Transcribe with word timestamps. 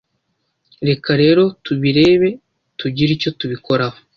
Reka 0.87 1.11
rero 1.21 1.43
tubirebe 1.65 2.29
tugire 2.79 3.11
icyo 3.17 3.29
tubikoraho 3.39 3.97